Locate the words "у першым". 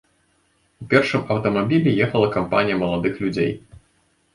0.83-1.21